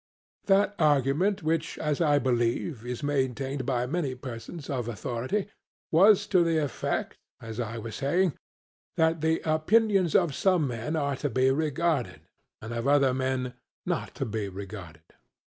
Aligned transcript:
That 0.45 0.73
argument, 0.79 1.43
which, 1.43 1.77
as 1.77 2.01
I 2.01 2.17
believe, 2.17 2.83
is 2.83 3.03
maintained 3.03 3.67
by 3.67 3.85
many 3.85 4.15
persons 4.15 4.67
of 4.67 4.87
authority, 4.87 5.45
was 5.91 6.25
to 6.33 6.43
the 6.43 6.57
effect, 6.57 7.19
as 7.39 7.59
I 7.59 7.77
was 7.77 7.97
saying, 7.97 8.33
that 8.97 9.21
the 9.21 9.43
opinions 9.45 10.15
of 10.15 10.33
some 10.33 10.65
men 10.67 10.95
are 10.95 11.17
to 11.17 11.29
be 11.29 11.51
regarded, 11.51 12.21
and 12.63 12.73
of 12.73 12.87
other 12.87 13.13
men 13.13 13.53
not 13.85 14.15
to 14.15 14.25
be 14.25 14.49
regarded. 14.49 15.03